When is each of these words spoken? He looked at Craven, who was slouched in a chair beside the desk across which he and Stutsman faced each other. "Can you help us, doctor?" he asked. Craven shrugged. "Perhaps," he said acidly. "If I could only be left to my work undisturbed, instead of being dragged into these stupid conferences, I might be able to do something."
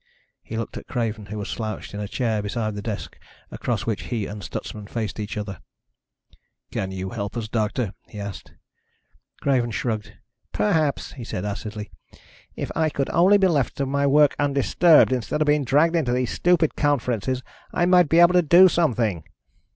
He 0.41 0.57
looked 0.57 0.77
at 0.77 0.87
Craven, 0.87 1.27
who 1.27 1.37
was 1.37 1.47
slouched 1.47 1.93
in 1.93 1.99
a 1.99 2.07
chair 2.07 2.41
beside 2.41 2.73
the 2.73 2.81
desk 2.81 3.19
across 3.51 3.85
which 3.85 4.05
he 4.05 4.25
and 4.25 4.41
Stutsman 4.43 4.87
faced 4.87 5.19
each 5.19 5.37
other. 5.37 5.59
"Can 6.71 6.91
you 6.91 7.11
help 7.11 7.37
us, 7.37 7.47
doctor?" 7.47 7.93
he 8.07 8.19
asked. 8.19 8.51
Craven 9.41 9.69
shrugged. 9.69 10.13
"Perhaps," 10.53 11.11
he 11.11 11.23
said 11.23 11.45
acidly. 11.45 11.91
"If 12.55 12.71
I 12.75 12.89
could 12.89 13.11
only 13.11 13.37
be 13.37 13.45
left 13.45 13.75
to 13.75 13.85
my 13.85 14.07
work 14.07 14.35
undisturbed, 14.39 15.11
instead 15.11 15.39
of 15.39 15.45
being 15.45 15.63
dragged 15.63 15.95
into 15.95 16.13
these 16.13 16.31
stupid 16.33 16.75
conferences, 16.75 17.43
I 17.71 17.85
might 17.85 18.09
be 18.09 18.17
able 18.17 18.33
to 18.33 18.41
do 18.41 18.69
something." 18.69 19.23